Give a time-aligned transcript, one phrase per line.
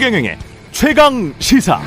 [0.00, 0.38] 최경영의
[0.72, 1.78] 최강 시사.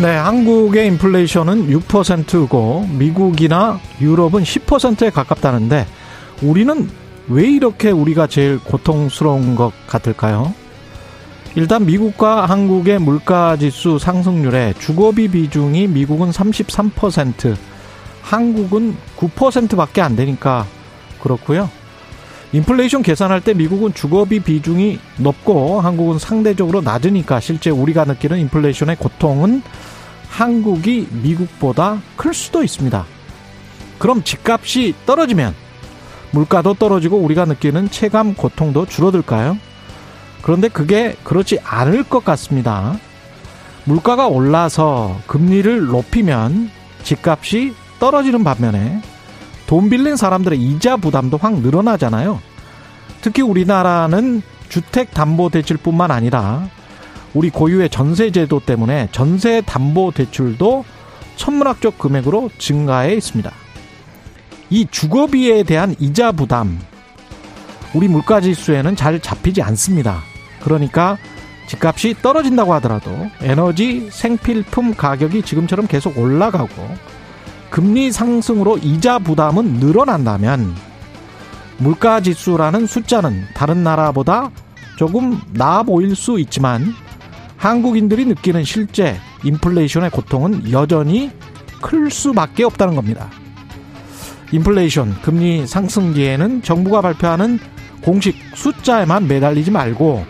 [0.00, 5.86] 네, 한국의 인플레이션은 6%고 미국이나 유럽은 10%에 가깝다는데
[6.40, 6.88] 우리는
[7.28, 10.54] 왜 이렇게 우리가 제일 고통스러운 것 같을까요?
[11.56, 17.54] 일단 미국과 한국의 물가 지수 상승률에 주거비 비중이 미국은 33%,
[18.22, 20.64] 한국은 9%밖에 안 되니까
[21.20, 21.68] 그렇고요.
[22.54, 29.60] 인플레이션 계산할 때 미국은 주거비 비중이 높고 한국은 상대적으로 낮으니까 실제 우리가 느끼는 인플레이션의 고통은
[30.28, 33.04] 한국이 미국보다 클 수도 있습니다.
[33.98, 35.52] 그럼 집값이 떨어지면
[36.30, 39.58] 물가도 떨어지고 우리가 느끼는 체감 고통도 줄어들까요?
[40.40, 42.96] 그런데 그게 그렇지 않을 것 같습니다.
[43.82, 46.70] 물가가 올라서 금리를 높이면
[47.02, 49.02] 집값이 떨어지는 반면에
[49.66, 52.40] 돈 빌린 사람들의 이자 부담도 확 늘어나잖아요.
[53.24, 56.68] 특히 우리나라는 주택담보대출뿐만 아니라
[57.32, 60.84] 우리 고유의 전세제도 때문에 전세담보대출도
[61.36, 63.50] 천문학적 금액으로 증가해 있습니다.
[64.68, 66.78] 이 주거비에 대한 이자 부담,
[67.94, 70.20] 우리 물가지수에는 잘 잡히지 않습니다.
[70.62, 71.16] 그러니까
[71.66, 73.10] 집값이 떨어진다고 하더라도
[73.40, 76.68] 에너지 생필품 가격이 지금처럼 계속 올라가고
[77.70, 80.74] 금리 상승으로 이자 부담은 늘어난다면
[81.78, 84.50] 물가 지수라는 숫자는 다른 나라보다
[84.96, 86.94] 조금 나아 보일 수 있지만
[87.56, 91.30] 한국인들이 느끼는 실제 인플레이션의 고통은 여전히
[91.80, 93.30] 클 수밖에 없다는 겁니다.
[94.52, 97.58] 인플레이션, 금리 상승기에는 정부가 발표하는
[98.02, 100.24] 공식 숫자에만 매달리지 말고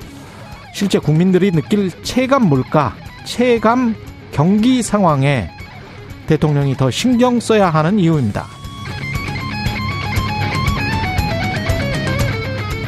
[0.73, 3.95] 실제 국민들이 느낄 체감 물가, 체감
[4.33, 5.51] 경기 상황에
[6.27, 8.47] 대통령이 더 신경 써야 하는 이유입니다.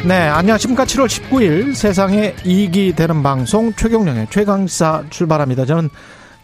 [0.07, 0.85] 네, 안녕하십니까.
[0.85, 5.65] 7월 19일 세상에 이익이 되는 방송 최경령의 최강시사 출발합니다.
[5.65, 5.89] 저는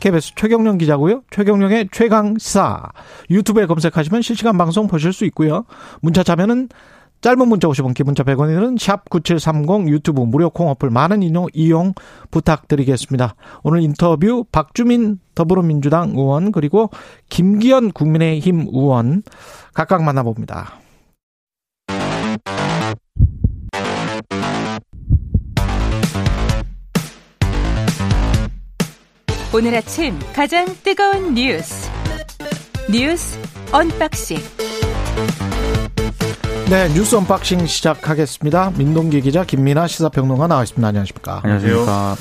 [0.01, 1.21] KBS 최경령 기자고요.
[1.31, 2.91] 최경령의 최강시사
[3.29, 5.63] 유튜브에 검색하시면 실시간 방송 보실 수 있고요.
[6.01, 6.67] 문자 자면은
[7.21, 11.93] 짧은 문자 50원, 기본자 100원이는 샵 9730 유튜브 무료 콩 어플 많은 이용, 이용
[12.31, 13.35] 부탁드리겠습니다.
[13.63, 16.89] 오늘 인터뷰 박주민 더불어민주당 의원 그리고
[17.29, 19.23] 김기현 국민의힘 의원
[19.73, 20.82] 각각 만나봅니다.
[29.55, 31.87] 오늘 아침 가장 뜨거운 뉴스
[32.91, 33.37] 뉴스
[33.71, 34.37] 언박싱
[36.71, 38.71] 네, 뉴스 언박싱 시작하겠습니다.
[38.75, 40.87] 민동기 기자, 김민아 시사평론가 나와 있습니다.
[40.87, 41.41] 안녕하십니까?
[41.43, 42.15] 안녕하십니까?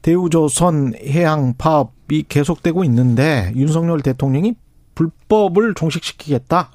[0.00, 4.54] 대우조선 해양 파업이 계속되고 있는데 윤석열 대통령이
[4.94, 6.70] 불법을 종식시키겠다.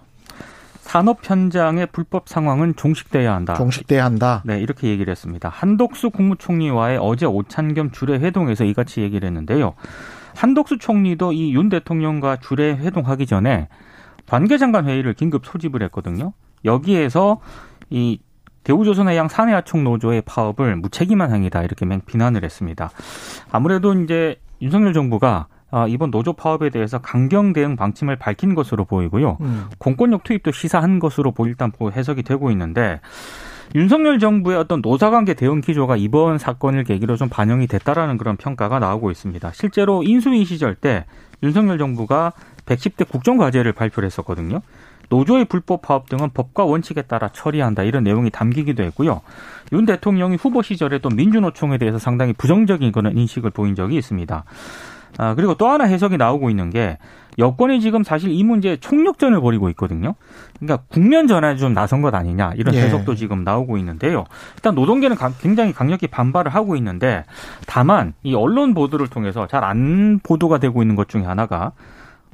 [0.84, 3.54] 산업 현장의 불법 상황은 종식돼야 한다.
[3.54, 4.42] 종식돼야 한다.
[4.46, 5.48] 네, 이렇게 얘기를 했습니다.
[5.50, 9.74] 한덕수 국무총리와의 어제 오찬겸 주례 회동에서 이같이 얘기를 했는데요.
[10.36, 13.70] 한덕수 총리도 이 윤 대통령과 주례 회동하기 전에
[14.28, 16.34] 관계장관 회의를 긴급 소집을 했거든요.
[16.66, 17.40] 여기에서
[17.90, 18.20] 이
[18.64, 22.90] 대우조선해양 산해하청 노조의 파업을 무책임한 행위다 이렇게 비난을 했습니다.
[23.52, 29.38] 아무래도 이제 윤석열 정부가 아, 이번 노조 파업에 대해서 강경 대응 방침을 밝힌 것으로 보이고요.
[29.42, 29.66] 음.
[29.80, 33.02] 공권력 투입도 시사한 것으로 일단 해석이 되고 있는데
[33.74, 39.10] 윤석열 정부의 어떤 노사관계 대응 기조가 이번 사건을 계기로 좀 반영이 됐다라는 그런 평가가 나오고
[39.10, 39.52] 있습니다.
[39.54, 41.06] 실제로 인수위 시절 때
[41.42, 42.34] 윤석열 정부가
[42.68, 44.62] 110대 국정과제를 발표를 했었거든요.
[45.10, 49.22] 노조의 불법 파업 등은 법과 원칙에 따라 처리한다 이런 내용이 담기기도 했고요.
[49.72, 54.44] 윤 대통령이 후보 시절에 또 민주노총에 대해서 상당히 부정적인 그런 인식을 보인 적이 있습니다.
[55.18, 56.98] 아, 그리고 또 하나 해석이 나오고 있는 게
[57.40, 60.14] 여권이 지금 사실 이 문제에 총력전을 벌이고 있거든요.
[60.60, 62.82] 그러니까 국면 전환에 좀 나선 것 아니냐 이런 예.
[62.82, 63.16] 해석도 예.
[63.16, 64.24] 지금 나오고 있는데요.
[64.56, 67.24] 일단 노동계는 굉장히 강력히 반발을 하고 있는데
[67.66, 71.72] 다만 이 언론 보도를 통해서 잘 안 보도가 되고 있는 것 중에 하나가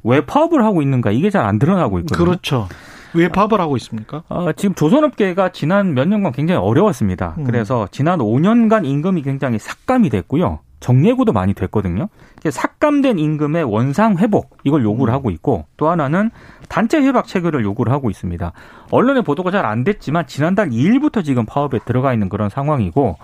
[0.02, 2.24] 왜 파업을 하고 있는가 이게 잘 안 드러나고 있거든요.
[2.24, 2.68] 그렇죠.
[3.14, 4.22] 왜 파업을 하고 있습니까?
[4.28, 7.34] 어, 지금 조선업계가 지난 몇 년간 굉장히 어려웠습니다.
[7.38, 7.44] 음.
[7.44, 10.60] 그래서 지난 5년간 임금이 굉장히 삭감이 됐고요.
[10.80, 12.08] 정예고도 많이 됐거든요.
[12.48, 15.14] 삭감된 임금의 원상 회복 이걸 요구를 음.
[15.14, 16.30] 하고 있고 또 하나는
[16.68, 18.52] 단체 협약 체결을 요구를 하고 있습니다.
[18.90, 23.18] 언론의 보도가 잘 안 됐지만 지난달 2일부터 지금 파업에 들어가 있는 그런 상황이고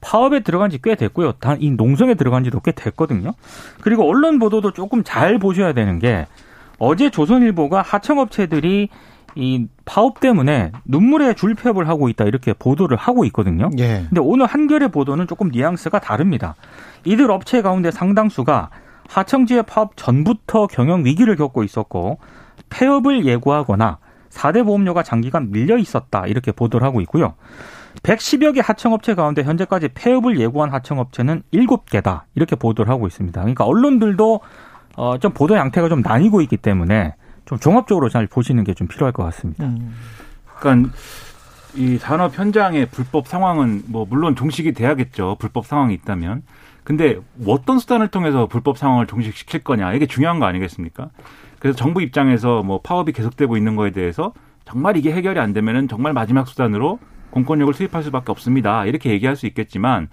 [0.00, 1.32] 파업에 들어간 지 꽤 됐고요.
[1.58, 3.32] 이 농성에 들어간 지도 꽤 됐거든요.
[3.80, 6.26] 그리고 언론 보도도 조금 잘 보셔야 되는 게
[6.78, 8.88] 어제 조선일보가 하청업체들이
[9.38, 13.70] 이 파업 때문에 눈물의 줄폐업을 하고 있다 이렇게 보도를 하고 있거든요.
[13.78, 14.04] 예.
[14.08, 16.56] 근데 오늘 한겨레 보도는 조금 뉘앙스가 다릅니다.
[17.04, 18.70] 이들 업체 가운데 상당수가
[19.08, 22.18] 하청지의 파업 전부터 경영 위기를 겪고 있었고
[22.68, 23.98] 폐업을 예고하거나
[24.30, 26.26] 4대 보험료가 장기간 밀려 있었다.
[26.26, 27.34] 이렇게 보도를 하고 있고요.
[28.02, 32.22] 110여 개 하청업체 가운데 현재까지 폐업을 예고한 하청업체는 7개다.
[32.34, 33.40] 이렇게 보도를 하고 있습니다.
[33.40, 34.40] 그러니까 언론들도
[34.96, 37.14] 어, 좀 보도 양태가 좀 나뉘고 있기 때문에
[37.48, 39.64] 좀 종합적으로 잘 보시는 게 좀 필요할 것 같습니다.
[39.64, 39.94] 음.
[40.60, 40.92] 그러니까
[41.74, 45.36] 이 산업 현장의 불법 상황은 뭐 물론 종식이 돼야겠죠.
[45.38, 46.42] 불법 상황이 있다면.
[46.84, 51.10] 근데 어떤 수단을 통해서 불법 상황을 종식시킬 거냐 이게 중요한 거 아니겠습니까?
[51.58, 54.32] 그래서 정부 입장에서 뭐 파업이 계속되고 있는 거에 대해서
[54.64, 56.98] 정말 이게 해결이 안 되면은 정말 마지막 수단으로
[57.30, 58.86] 공권력을 수입할 수밖에 없습니다.
[58.86, 60.08] 이렇게 얘기할 수 있겠지만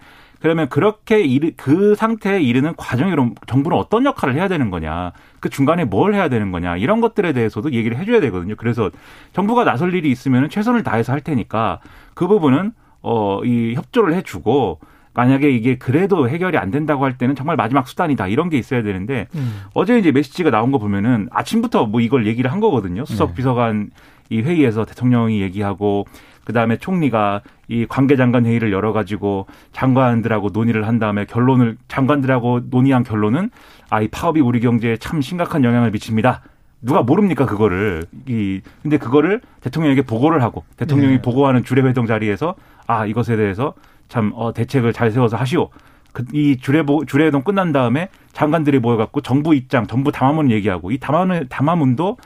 [0.45, 5.49] 그러면 그렇게 이르, 그 상태에 이르는 과정이 그럼 정부는 어떤 역할을 해야 되는 거냐, 그
[5.49, 8.53] 중간에 뭘 해야 되는 거냐 이런 것들에 대해서도 얘기를 해줘야 되거든요.
[8.55, 8.91] 그래서
[9.33, 11.79] 정부가 나설 일이 있으면 최선을 다해서 할 테니까
[12.13, 14.81] 그 부분은 어이 협조를 해주고
[15.15, 19.27] 만약에 이게 그래도 해결이 안 된다고 할 때는 정말 마지막 수단이다 이런 게 있어야 되는데
[19.33, 19.63] 음.
[19.73, 23.03] 어제 이제 메시지가 나온 거 보면은 아침부터 뭐 이걸 얘기를 한 거거든요.
[23.05, 23.35] 수석 네.
[23.37, 23.89] 비서관
[24.29, 26.05] 이 회의에서 대통령이 얘기하고
[26.45, 33.49] 그다음에 총리가 이 관계장관 회의를 열어 가지고 장관들하고 논의를 한 다음에 결론을 장관들하고 논의한 결론은
[33.89, 36.41] 아 이 파업이 우리 경제에 참 심각한 영향을 미칩니다.
[36.81, 41.21] 누가 모릅니까 그거를 이 근데 그거를 대통령에게 보고를 하고 대통령이 네.
[41.21, 42.55] 보고하는 주례회동 자리에서
[42.85, 43.73] 아 이것에 대해서
[44.07, 45.69] 참 어, 대책을 잘 세워서 하시오.
[46.13, 51.47] 그, 이 주례 주례회동 끝난 다음에 장관들이 모여갖고 정부 입장, 정부 담화문 얘기하고 이 담화문
[51.49, 52.17] 담화문도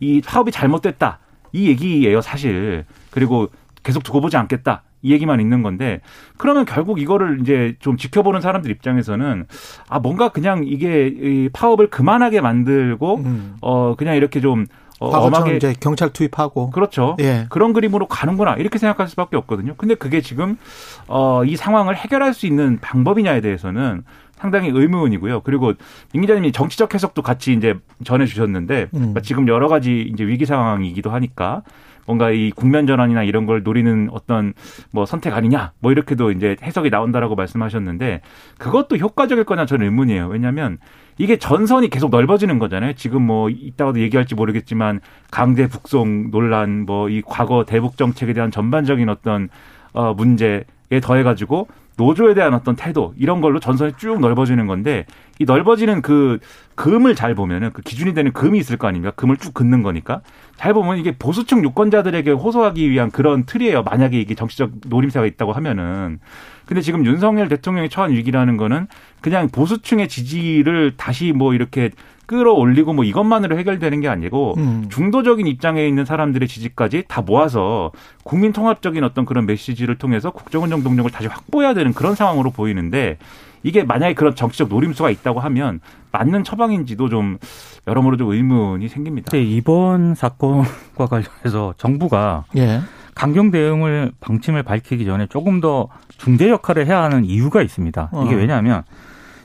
[0.00, 1.20] 이 파업이 잘못됐다
[1.52, 2.84] 이 얘기예요 사실.
[3.10, 3.48] 그리고
[3.88, 4.82] 계속 두고 보지 않겠다.
[5.00, 6.02] 이 얘기만 있는 건데
[6.36, 9.46] 그러면 결국 이거를 이제 좀 지켜보는 사람들 입장에서는
[9.88, 13.56] 아 뭔가 그냥 이게 이 파업을 그만하게 만들고 음.
[13.62, 14.66] 어 그냥 이렇게 좀
[15.00, 17.16] 어, 엄하게 이제 경찰 투입하고 그렇죠.
[17.20, 17.46] 예.
[17.48, 19.74] 그런 그림으로 가는구나 이렇게 생각할 수밖에 없거든요.
[19.78, 20.58] 근데 그게 지금
[21.06, 24.02] 어, 이 상황을 해결할 수 있는 방법이냐에 대해서는
[24.36, 25.40] 상당히 의문이고요.
[25.40, 25.72] 그리고
[26.12, 27.74] 임 기자님이 정치적 해석도 같이 이제
[28.04, 29.14] 전해주셨는데 음.
[29.22, 31.62] 지금 여러 가지 이제 위기 상황이기도 하니까
[32.08, 34.54] 뭔가 이 국면 전환이나 이런 걸 노리는 어떤
[34.92, 38.22] 뭐 선택 아니냐 뭐 이렇게도 이제 해석이 나온다라고 말씀하셨는데
[38.58, 40.28] 그것도 효과적일 거냐 저는 의문이에요.
[40.28, 40.78] 왜냐하면
[41.18, 42.94] 이게 전선이 계속 넓어지는 거잖아요.
[42.94, 45.00] 지금 뭐 이따가도 얘기할지 모르겠지만
[45.30, 49.48] 강제 북송 논란 뭐 이 과거 대북 정책에 대한 전반적인 어떤
[49.92, 50.64] 어 문제에
[51.02, 55.04] 더해 가지고 노조에 대한 어떤 태도 이런 걸로 전선이 쭉 넓어지는 건데
[55.40, 56.38] 이 넓어지는 그
[56.76, 59.12] 금을 잘 보면은 그 기준이 되는 금이 있을 거 아닙니까?
[59.16, 60.20] 금을 쭉 긋는 거니까
[60.58, 63.84] 잘 보면 이게 보수층 유권자들에게 호소하기 위한 그런 틀이에요.
[63.84, 66.18] 만약에 이게 정치적 노림세가 있다고 하면은
[66.66, 68.88] 근데 지금 윤석열 대통령이 처한 위기라는 거는
[69.20, 71.90] 그냥 보수층의 지지를 다시 뭐 이렇게
[72.26, 74.86] 끌어올리고 뭐 이것만으로 해결되는 게 아니고 음.
[74.90, 77.90] 중도적인 입장에 있는 사람들의 지지까지 다 모아서
[78.22, 83.16] 국민 통합적인 어떤 그런 메시지를 통해서 국정운영 동력을 다시 확보해야 되는 그런 상황으로 보이는데
[83.62, 85.80] 이게 만약에 그런 정치적 노림수가 있다고 하면
[86.12, 87.38] 맞는 처방인지도 좀
[87.86, 89.30] 여러모로 좀 의문이 생깁니다.
[89.30, 92.80] 네, 이번 사건과 관련해서 정부가 예.
[93.14, 95.88] 강경 대응을 방침을 밝히기 전에 조금 더
[96.18, 98.10] 중재 역할을 해야 하는 이유가 있습니다.
[98.24, 98.38] 이게 어.
[98.38, 98.84] 왜냐하면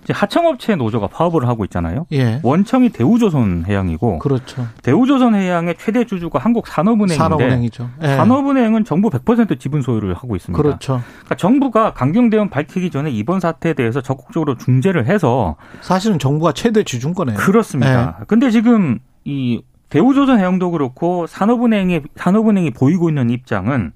[0.04, 2.06] 이제 하청업체 노조가 파업을 하고 있잖아요.
[2.12, 2.40] 예.
[2.44, 4.68] 원청이 대우조선해양이고 그렇죠.
[4.82, 7.90] 대우조선해양의 최대 주주가 한국산업은행인데 산업은행이죠.
[8.04, 8.08] 예.
[8.08, 10.62] 산업은행은 정부 100% 지분 소유를 하고 있습니다.
[10.62, 11.02] 그렇죠.
[11.20, 16.84] 그러니까 정부가 강경 대응 밝히기 전에 이번 사태에 대해서 적극적으로 중재를 해서 사실은 정부가 최대
[16.84, 17.38] 주주인 거네요.
[17.38, 18.18] 그렇습니다.
[18.20, 18.26] 예.
[18.28, 23.94] 근데 지금 이 대우조선 해양도 그렇고 산업은행이 산업은행이 보이고 있는 입장은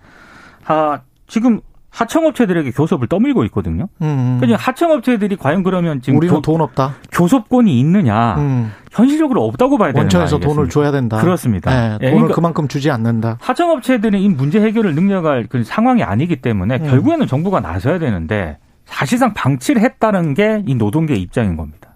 [0.65, 1.59] 아 지금
[1.97, 3.87] 하청업체들에게 교섭을 떠밀고 있거든요.
[4.01, 4.37] 음.
[4.39, 6.95] 그러니까 하청업체들이 과연 그러면 지금 우리는 돈 없다.
[7.11, 8.35] 교섭권이 있느냐?
[8.37, 8.71] 음.
[8.91, 11.17] 현실적으로 없다고 봐야 되는 원청에서 돈을 줘야 된다.
[11.17, 11.71] 그렇습니다.
[11.71, 13.37] 네, 돈을 그러니까 그만큼 주지 않는다.
[13.41, 16.87] 하청업체들은 이 문제 해결을 능력할 그 상황이 아니기 때문에 음.
[16.87, 21.89] 결국에는 정부가 나서야 되는데 사실상 방치를 했다는 게 이 노동계 입장인 겁니다.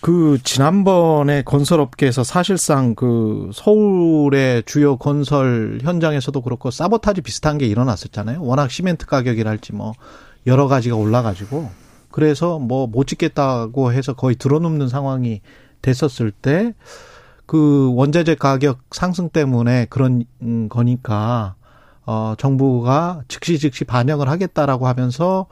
[0.00, 8.42] 그 지난번에 건설업계에서 사실상 그 서울의 주요 건설 현장에서도 그렇고 사보타지 비슷한 게 일어났었잖아요.
[8.42, 9.92] 워낙 시멘트 가격이랄지 뭐
[10.46, 11.68] 여러 가지가 올라가지고
[12.12, 15.40] 그래서 뭐 못 짓겠다고 해서 거의 들어눕는 상황이
[15.82, 16.74] 됐었을 때
[17.48, 20.24] 그 원자재 가격 상승 때문에 그런
[20.68, 21.54] 거니까
[22.04, 25.46] 어 정부가 즉시 즉시 반영을 하겠다라고 하면서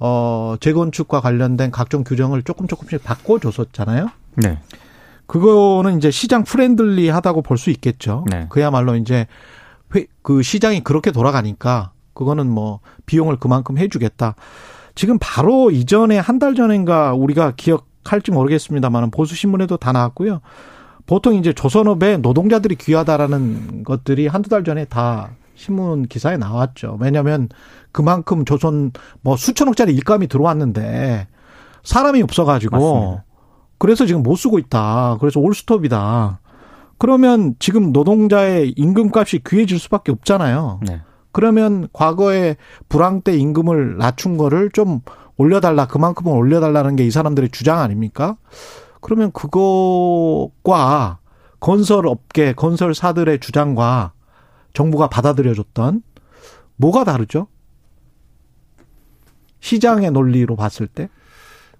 [0.00, 4.10] 어, 재건축과 관련된 각종 규정을 조금 조금씩 바꿔줬었잖아요.
[4.36, 4.58] 네.
[5.26, 8.24] 그거는 이제 시장 friendly 하다고 볼 수 있겠죠.
[8.30, 8.46] 네.
[8.48, 9.26] 그야말로 이제
[9.94, 14.34] 회, 그 시장이 그렇게 돌아가니까 그거는 뭐 비용을 그만큼 해주겠다.
[14.94, 20.40] 지금 바로 이전에 한 달 전인가 우리가 기억할지 모르겠습니다만 보수 신문에도 다 나왔고요.
[21.06, 26.96] 보통 이제 조선업에 노동자들이 귀하다라는 것들이 한두 달 전에 다 신문 기사에 나왔죠.
[27.00, 27.48] 왜냐하면
[27.90, 31.26] 그만큼 조선 뭐 수천억짜리 일감이 들어왔는데
[31.82, 33.24] 사람이 없어가지고 맞습니다.
[33.78, 35.16] 그래서 지금 못 쓰고 있다.
[35.20, 36.40] 그래서 올스톱이다.
[36.96, 40.80] 그러면 지금 노동자의 임금값이 귀해질 수밖에 없잖아요.
[40.86, 41.00] 네.
[41.32, 42.56] 그러면 과거에
[42.88, 45.00] 불황 때 임금을 낮춘 거를 좀
[45.36, 48.36] 올려달라 그만큼은 올려달라는 게 이 사람들의 주장 아닙니까?
[49.00, 51.18] 그러면 그거과
[51.60, 54.12] 건설업계 건설사들의 주장과
[54.72, 56.02] 정부가 받아들여줬던
[56.76, 57.48] 뭐가 다르죠?
[59.60, 61.08] 시장의 논리로 봤을 때.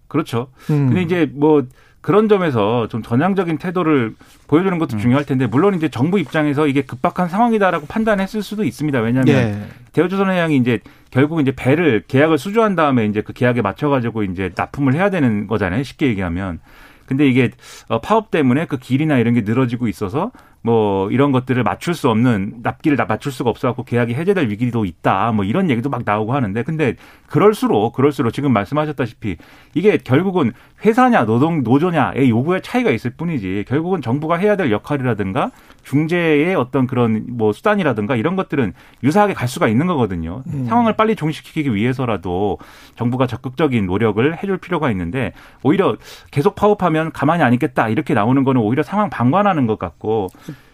[0.08, 0.50] 그렇죠.
[0.70, 0.88] 음.
[0.88, 1.66] 근데 이제 뭐
[2.00, 4.14] 그런 점에서 좀 전향적인 태도를
[4.46, 4.98] 보여주는 것도 음.
[4.98, 9.00] 중요할 텐데 물론 이제 정부 입장에서 이게 급박한 상황이다라고 판단했을 수도 있습니다.
[9.00, 9.62] 왜냐하면 예.
[9.92, 10.80] 대우조선해양이 이제
[11.10, 15.82] 결국 이제 배를 계약을 수주한 다음에 이제 그 계약에 맞춰가지고 이제 납품을 해야 되는 거잖아요.
[15.82, 16.60] 쉽게 얘기하면.
[17.06, 17.50] 근데 이게
[17.88, 20.30] 어, 파업 때문에 그 길이나 이런 게 늘어지고 있어서
[20.62, 25.32] 뭐 이런 것들을 맞출 수 없는 납기를 다 맞출 수가 없어갖고 계약이 해제될 위기도 있다.
[25.32, 26.96] 뭐 이런 얘기도 막 나오고 하는데 근데
[27.26, 29.36] 그럴수록 그럴수록 지금 말씀하셨다시피
[29.74, 30.52] 이게 결국은
[30.84, 35.50] 회사냐 노동 노조냐의 요구의 차이가 있을 뿐이지 결국은 정부가 해야 될 역할이라든가
[35.82, 40.42] 중재의 어떤 그런 뭐 수단이라든가 이런 것들은 유사하게 갈 수가 있는 거거든요.
[40.66, 42.58] 상황을 빨리 종식시키기 위해서라도
[42.96, 45.96] 정부가 적극적인 노력을 해줄 필요가 있는데 오히려
[46.30, 50.28] 계속 파업하면 가만히 안 있겠다 이렇게 나오는 거는 오히려 상황 방관하는 것 같고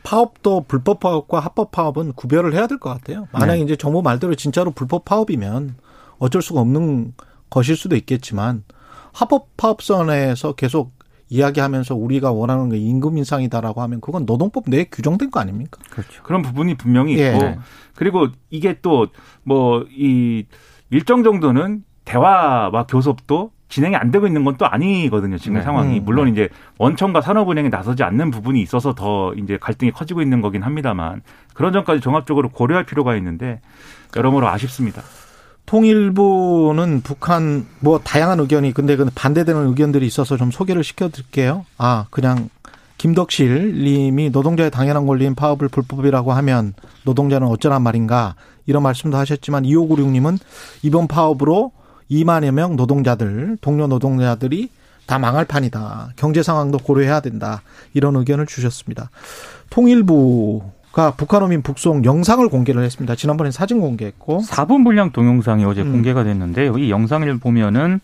[0.05, 3.27] 파업도 불법 파업과 합법 파업은 구별을 해야 될 것 같아요.
[3.33, 3.65] 만약에 네.
[3.65, 5.75] 이제 정부 말대로 진짜로 불법 파업이면
[6.19, 7.15] 어쩔 수가 없는
[7.51, 8.63] 것일 수도 있겠지만
[9.13, 10.93] 합법 파업선에서 계속
[11.31, 15.81] 이야기하면서 우리가 원하는 게 임금 인상이다라고 하면 그건 노동법 내에 규정된 거 아닙니까?
[15.91, 16.23] 그렇죠.
[16.23, 17.33] 그런 부분이 분명히 예.
[17.35, 17.61] 있고
[17.97, 19.07] 그리고 이게 또
[19.45, 20.45] 뭐 이
[20.91, 25.39] 일정 정도는 대화와 교섭도 진행이 안 되고 있는 건 또 아니거든요.
[25.39, 25.63] 지금 네.
[25.63, 26.05] 상황이 음.
[26.05, 31.23] 물론 이제 원청과 산업은행이 나서지 않는 부분이 있어서 더 이제 갈등이 커지고 있는 거긴 합니다만
[31.55, 33.61] 그런 점까지 종합적으로 고려할 필요가 있는데
[34.17, 35.03] 여러모로 아쉽습니다.
[35.67, 41.65] 통일부는 북한 뭐 다양한 의견이 근데 그 반대되는 의견들이 있어서 좀 소개를 시켜드릴게요.
[41.79, 42.49] 아 그냥
[42.99, 48.35] 김덕실 님이 노동자의 당연한 권리인 파업을 불법이라고 하면 노동자는 어쩌란 말인가
[48.67, 50.39] 이런 말씀도 하셨지만 2596님은
[50.83, 51.73] 이번 파업으로
[52.11, 54.71] 2만여 명 노동자들 동료 노동자들이
[55.07, 56.11] 다 망할 판이다.
[56.17, 57.63] 경제 상황도 고려해야 된다.
[57.93, 59.11] 이런 의견을 주셨습니다.
[59.71, 63.15] 통일부가 북한어민 북송 영상을 공개를 했습니다.
[63.15, 65.93] 지난번에 사진 공개했고 4분 분량 동영상이 어제 음.
[65.93, 66.79] 공개가 됐는데요.
[66.79, 68.01] 이 영상을 보면은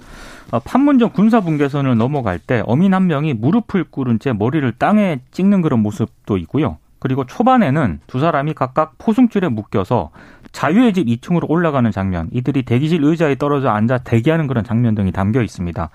[0.51, 5.63] 어, 판문점 군사 분계선을 넘어갈 때 어민 한 명이 무릎을 꿇은 채 머리를 땅에 찍는
[5.63, 6.79] 그런 모습도 있고요.
[7.01, 10.11] 그리고 초반에는 두 사람이 각각 포승줄에 묶여서
[10.53, 15.43] 자유의 집 2층으로 올라가는 장면, 이들이 대기실 의자에 떨어져 앉아 대기하는 그런 장면 등이 담겨
[15.43, 15.91] 있습니다.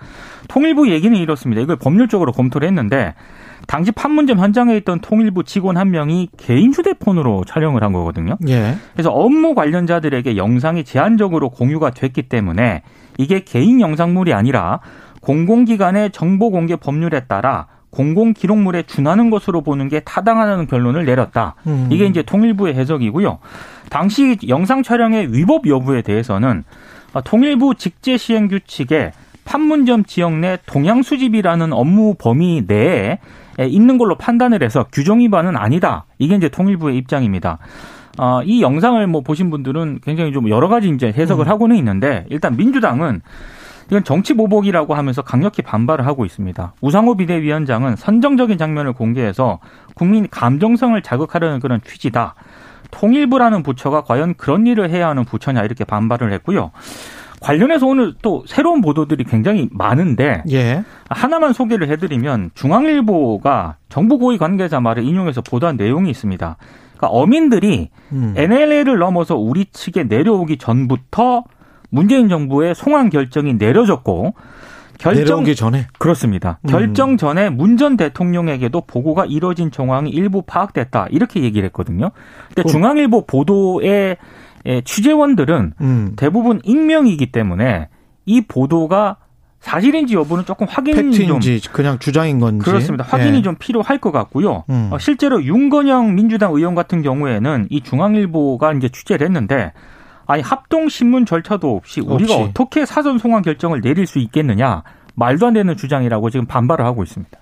[0.47, 1.61] 통일부 얘기는 이렇습니다.
[1.61, 3.13] 이걸 법률적으로 검토를 했는데
[3.67, 8.37] 당시 판문점 현장에 있던 통일부 직원 한 명이 개인 휴대폰으로 촬영을 한 거거든요.
[8.47, 8.75] 예.
[8.93, 12.83] 그래서 업무 관련자들에게 영상이 제한적으로 공유가 됐기 때문에
[13.17, 14.79] 이게 개인 영상물이 아니라
[15.21, 21.55] 공공기관의 정보 공개 법률에 따라 공공 기록물에 준하는 것으로 보는 게 타당하다는 결론을 내렸다.
[21.65, 21.87] 음.
[21.89, 23.39] 이게 이제 통일부의 해석이고요.
[23.89, 26.65] 당시 영상 촬영의 위법 여부에 대해서는
[27.13, 29.13] 아, 통일부 직제 시행 규칙에
[29.45, 33.19] 판문점 지역 내 동양 수집이라는 업무 범위 내에
[33.59, 36.05] 있는 걸로 판단을 해서 규정 위반은 아니다.
[36.17, 37.59] 이게 이제 통일부의 입장입니다.
[38.17, 42.57] 어, 이 영상을 뭐 보신 분들은 굉장히 좀 여러 가지 이제 해석을 하고는 있는데 일단
[42.57, 43.21] 민주당은
[43.87, 46.73] 이건 정치 보복이라고 하면서 강력히 반발을 하고 있습니다.
[46.81, 49.59] 우상호 비대위원장은 선정적인 장면을 공개해서
[49.93, 52.35] 국민 감정성을 자극하려는 그런 취지다.
[52.91, 56.71] 통일부라는 부처가 과연 그런 일을 해야 하는 부처냐 이렇게 반발을 했고요.
[57.41, 60.83] 관련해서 오늘 또 새로운 보도들이 굉장히 많은데 예.
[61.09, 66.57] 하나만 소개를 해드리면 중앙일보가 정부 고위 관계자 말을 인용해서 보도한 내용이 있습니다.
[66.97, 68.33] 그러니까 어민들이 음.
[68.35, 71.43] NLL을 넘어서 우리 측에 내려오기 전부터
[71.95, 74.33] 문재인 정부의 송환 결정이 내려졌고
[74.97, 76.59] 결정 내려오기 전에 그렇습니다.
[76.63, 76.67] 음.
[76.69, 82.11] 결정 전에 문 전 대통령에게도 보고가 이뤄진 정황이 일부 파악됐다 이렇게 얘기를 했거든요.
[82.47, 84.17] 근데 그- 중앙일보 보도의
[84.67, 86.13] 에, 취재원들은 음.
[86.15, 87.89] 대부분 익명이기 때문에
[88.25, 89.17] 이 보도가
[89.59, 90.95] 사실인지 여부는 조금 확인이
[91.27, 93.03] 좀 팩트인지 그냥 주장인 건지 그렇습니다.
[93.03, 93.41] 확인이 예.
[93.41, 94.63] 좀 필요할 것 같고요.
[94.69, 94.89] 음.
[94.91, 99.71] 어, 실제로 윤건영 민주당 의원 같은 경우에는 이 중앙일보가 이제 취재를 했는데
[100.27, 102.49] 아니 합동 신문 절차도 없이 우리가 없이.
[102.49, 104.83] 어떻게 사전 송환 결정을 내릴 수 있겠느냐
[105.15, 107.37] 말도 안 되는 주장이라고 지금 반발을 하고 있습니다.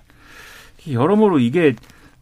[0.92, 1.74] 여러모로 이게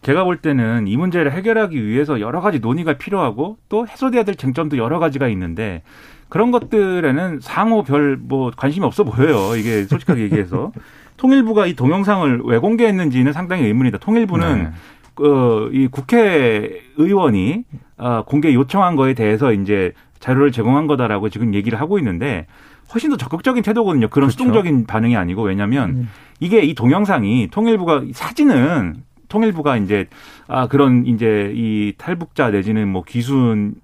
[0.02, 4.76] 제가 볼 때는 이 문제를 해결하기 위해서 여러 가지 논의가 필요하고 또 해소돼야 될 쟁점도
[4.78, 5.82] 여러 가지가 있는데
[6.28, 9.54] 그런 것들에는 상호 별 뭐 관심이 없어 보여요.
[9.56, 10.72] 이게 솔직하게 얘기해서
[11.18, 13.98] 통일부가 이 동영상을 왜 공개했는지는 상당히 의문이다.
[13.98, 15.24] 통일부는 네.
[15.24, 17.64] 어, 이 국회의원이
[17.98, 19.92] 어, 공개 요청한 거에 대해서 이제
[20.22, 22.46] 자료를 제공한 거다라고 지금 얘기를 하고 있는데
[22.94, 24.08] 훨씬 더 적극적인 태도거든요.
[24.08, 24.38] 그런 그렇죠.
[24.38, 26.08] 수동적인 반응이 아니고 왜냐하면 음.
[26.38, 30.06] 이게 이 동영상이 통일부가 이 사진은 통일부가 이제
[30.46, 33.74] 아 그런 이제 이 탈북자 내지는 뭐 귀순을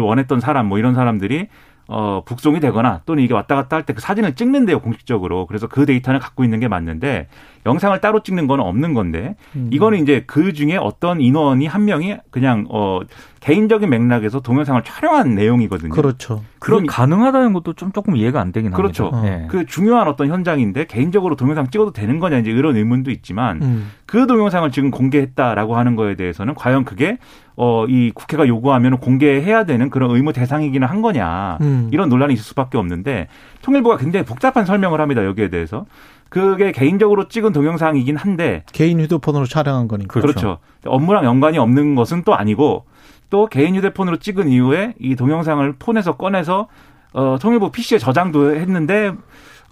[0.00, 1.48] 원했던 사람 뭐 이런 사람들이
[1.88, 5.46] 어, 북송이 되거나 또는 이게 왔다 갔다 할 때 그 사진을 찍는데요, 공식적으로.
[5.46, 7.28] 그래서 그 데이터는 갖고 있는 게 맞는데
[7.66, 9.68] 영상을 따로 찍는 건 없는 건데 음.
[9.72, 13.00] 이거는 이제 그 중에 어떤 인원이 한 명이 그냥 어,
[13.40, 15.90] 개인적인 맥락에서 동영상을 촬영한 내용이거든요.
[15.92, 16.42] 그렇죠.
[16.60, 19.08] 그럼 가능하다는 것도 좀 조금 이해가 안 되긴 그렇죠.
[19.10, 19.18] 합니다.
[19.20, 19.26] 어.
[19.42, 19.46] 예.
[19.48, 23.90] 그 중요한 어떤 현장인데 개인적으로 동영상 찍어도 되는 거냐 이제 이런 의문도 있지만 음.
[24.06, 27.18] 그 동영상을 지금 공개했다라고 하는 거에 대해서는 과연 그게
[27.56, 31.58] 어, 이 국회가 요구하면 공개해야 되는 그런 의무 대상이기는 한 거냐.
[31.60, 31.88] 음.
[31.92, 33.28] 이런 논란이 있을 수밖에 없는데
[33.62, 35.24] 통일부가 굉장히 복잡한 설명을 합니다.
[35.24, 35.86] 여기에 대해서.
[36.28, 40.18] 그게 개인적으로 찍은 동영상이긴 한데 개인 휴대폰으로 촬영한 거니까.
[40.18, 40.32] 그렇죠.
[40.32, 40.58] 그렇죠.
[40.86, 42.86] 업무랑 연관이 없는 것은 또 아니고
[43.28, 46.68] 또 개인 휴대폰으로 찍은 이후에 이 동영상을 폰에서 꺼내서
[47.12, 49.12] 어, 통일부 PC에 저장도 했는데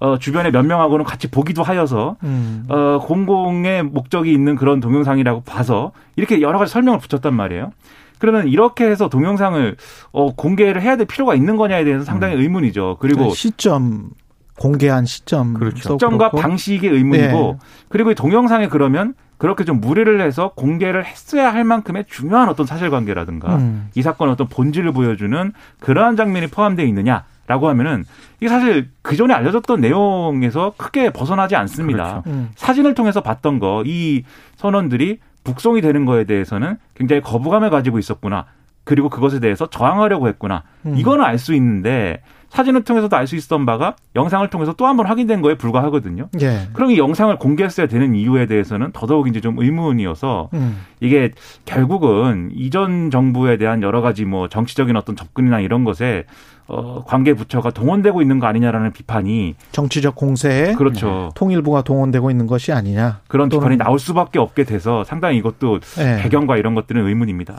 [0.00, 2.64] 어, 주변에 몇 명하고는 같이 보기도 하여서 음.
[2.68, 7.70] 어, 공공의 목적이 있는 그런 동영상이라고 봐서 이렇게 여러 가지 설명을 붙였단 말이에요.
[8.18, 9.76] 그러면 이렇게 해서 동영상을
[10.12, 12.96] 어, 공개를 해야 될 필요가 있는 거냐에 대해서 상당히 의문이죠.
[13.00, 14.10] 그리고 그 시점
[14.58, 15.94] 공개한 시점 그렇죠.
[15.94, 17.66] 시점과 방식의 의문이고 예.
[17.88, 23.56] 그리고 이 동영상에 그러면 그렇게 좀 무리를 해서 공개를 했어야 할 만큼의 중요한 어떤 사실관계라든가
[23.56, 23.88] 음.
[23.94, 28.04] 이 사건의 어떤 본질을 보여주는 그러한 장면이 포함되어 있느냐 라고 하면은
[28.38, 32.22] 이게 사실 그 전에 알려졌던 내용에서 크게 벗어나지 않습니다.
[32.22, 32.30] 그렇죠.
[32.30, 32.50] 음.
[32.54, 34.22] 사진을 통해서 봤던 거 이
[34.56, 38.44] 선원들이 북송이 되는 거에 대해서는 굉장히 거부감을 가지고 있었구나.
[38.84, 40.62] 그리고 그것에 대해서 저항하려고 했구나.
[40.86, 40.96] 음.
[40.96, 45.06] 이거는 알 수 있는데 사진을 통해서도 알 수 있었던 바가 영상을 통해서 또 한 번
[45.06, 46.28] 확인된 거에 불과하거든요.
[46.42, 46.68] 예.
[46.72, 50.78] 그럼 이 영상을 공개했어야 되는 이유에 대해서는 더더욱 이제 좀 의문이어서 음.
[51.00, 51.30] 이게
[51.64, 56.24] 결국은 이전 정부에 대한 여러 가지 뭐 정치적인 어떤 접근이나 이런 것에
[56.66, 61.30] 어 관계 부처가 동원되고 있는 거 아니냐라는 비판이 정치적 공세에 그렇죠.
[61.34, 63.20] 통일부가 동원되고 있는 것이 아니냐.
[63.28, 66.18] 그런 비판이 나올 수밖에 없게 돼서 상당히 이것도 예.
[66.22, 67.54] 배경과 이런 것들은 의문입니다.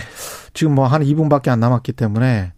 [0.53, 2.51] 지금 뭐 한 2분밖에 안 남았기 때문에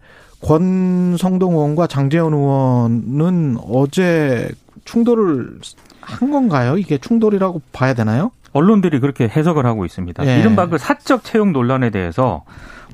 [0.43, 4.51] 권성동 의원과 장재원 의원은 어제
[4.85, 5.59] 충돌을
[6.01, 6.77] 한 건가요?
[6.77, 8.31] 이게 충돌이라고 봐야 되나요?
[8.51, 10.25] 언론들이 그렇게 해석을 하고 있습니다.
[10.27, 10.39] 예.
[10.39, 12.43] 이른바 그 사적 채용 논란에 대해서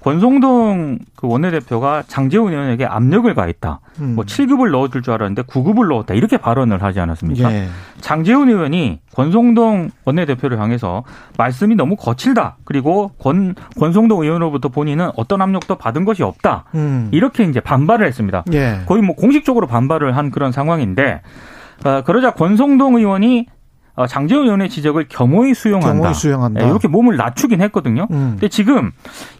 [0.03, 3.79] 권성동 그 원내대표가 장재훈 의원에게 압력을 가했다.
[3.99, 4.15] 음.
[4.15, 6.13] 뭐 7급을 넣어줄 줄 알았는데 9급을 넣었다.
[6.13, 7.53] 이렇게 발언을 하지 않았습니까?
[7.53, 7.67] 예.
[7.99, 11.03] 장재훈 의원이 권성동 원내대표를 향해서
[11.38, 12.57] 말씀이 너무 거칠다.
[12.63, 16.65] 그리고 권, 권성동 의원으로부터 본인은 어떤 압력도 받은 것이 없다.
[16.75, 17.09] 음.
[17.12, 18.43] 이렇게 이제 반발을 했습니다.
[18.53, 18.81] 예.
[18.85, 21.21] 거의 뭐 공식적으로 반발을 한 그런 상황인데
[21.85, 23.58] 어, 그러자 권성동 의원이 어,
[24.07, 25.93] 장재훈 의원의 지적을 겸허히 수용한다.
[25.93, 26.63] 경호히 수용한다.
[26.63, 28.07] 예, 이렇게 몸을 낮추긴 했거든요.
[28.12, 28.31] 음.
[28.31, 28.91] 근데 지금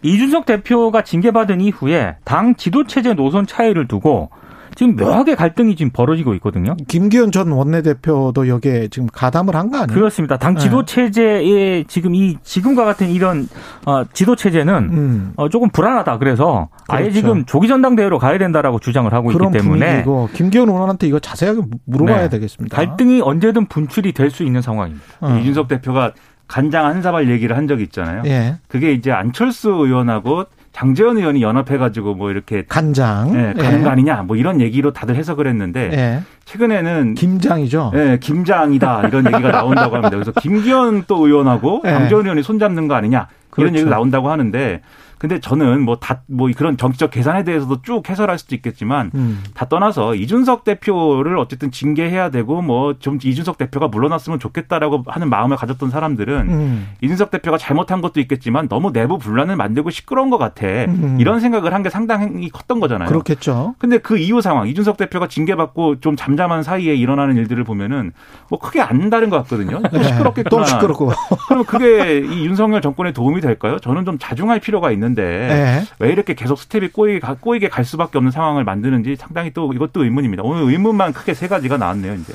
[0.02, 4.30] 이준석 대표가 징계받은 이후에 당 지도 체제 노선 차이를 두고
[4.74, 6.76] 지금 묘하게 갈등이 지금 벌어지고 있거든요.
[6.88, 9.94] 김기현 전 원내대표도 여기에 지금 가담을 한 거 아니에요?
[9.94, 10.36] 그렇습니다.
[10.36, 10.60] 당 네.
[10.60, 13.48] 지도 체제의 지금 이 지금과 같은 이런
[13.86, 15.32] 어, 지도 체제는 음.
[15.36, 16.18] 어, 조금 불안하다.
[16.18, 17.14] 그래서 아예 그렇죠.
[17.20, 21.60] 지금 조기 전당대회로 가야 된다라고 주장을 하고 그런 있기 때문에 분위기고 김기현 의원한테 이거 자세하게
[21.86, 22.28] 물어봐야 네.
[22.28, 22.74] 되겠습니다.
[22.76, 25.04] 갈등이 언제든 분출이 될 수 있는 상황입니다.
[25.20, 25.36] 어.
[25.40, 26.12] 이준석 대표가
[26.46, 28.22] 간장 한 사발 얘기를 한 적이 있잖아요.
[28.26, 28.56] 예.
[28.68, 30.44] 그게 이제 안철수 의원하고
[30.80, 33.34] 장재현 의원이 연합해가지고 뭐 이렇게 간장.
[33.34, 36.22] 예, 가는 거 아니냐 뭐 이런 얘기로 다들 해석을 했는데 예.
[36.46, 37.92] 최근에는 김장이죠.
[37.96, 40.08] 예, 김장이다 이런 얘기가 나온다고 합니다.
[40.16, 41.90] 그래서 김기현 또 의원하고 예.
[41.90, 43.74] 장재현 의원이 손잡는 거 아니냐 이런 그렇죠.
[43.74, 44.80] 얘기가 나온다고 하는데
[45.20, 49.44] 근데 저는 뭐다뭐 그런 정치적 계산에 대해서도 쭉 해설할 수도 있겠지만 음.
[49.54, 55.56] 다 떠나서 이준석 대표를 어쨌든 징계해야 되고 뭐 좀 이준석 대표가 물러났으면 좋겠다라고 하는 마음을
[55.56, 56.88] 가졌던 사람들은 음.
[57.02, 61.16] 이준석 대표가 잘못한 것도 있겠지만 너무 내부 분란을 만들고 시끄러운 것 같아 음.
[61.20, 63.08] 이런 생각을 한 게 상당히 컸던 거잖아요.
[63.08, 63.74] 그렇겠죠.
[63.78, 68.12] 근데 그 이후 상황 이준석 대표가 징계받고 좀 잠잠한 사이에 일어나는 일들을 보면은
[68.48, 69.80] 뭐 크게 안 다른 것 같거든요.
[69.90, 70.50] 또 시끄럽겠구나.
[70.50, 71.10] 또 시끄럽고.
[71.48, 73.78] 그럼 그게 이 윤석열 정권에 도움이 될까요?
[73.78, 75.86] 저는 좀 자중할 필요가 있는 데 예.
[75.98, 80.04] 왜 이렇게 계속 스텝이 꼬이게, 가- 꼬이게 갈 수밖에 없는 상황을 만드는지 상당히 또 이것도
[80.04, 80.42] 의문입니다.
[80.42, 82.34] 오늘 의문만 크게 세 가지가 나왔네요, 이제.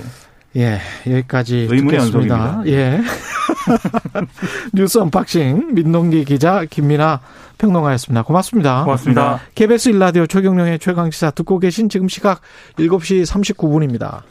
[0.57, 2.35] 예, 여기까지 의문의 듣겠습니다.
[2.35, 2.63] 연속입니다.
[2.67, 3.01] 예.
[4.73, 7.19] 뉴스 언박싱 민동기 기자 김민아
[7.57, 8.23] 평론가였습니다.
[8.23, 8.83] 고맙습니다.
[8.83, 9.39] 고맙습니다.
[9.55, 12.41] KBS 일라디오 최경영의 최강시사 듣고 계신 지금 시각
[12.77, 14.21] 7시 39분입니다.